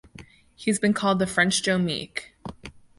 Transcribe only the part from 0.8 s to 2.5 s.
called "the French Joe Meek".